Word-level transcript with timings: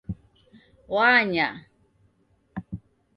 Wanya 0.93 1.47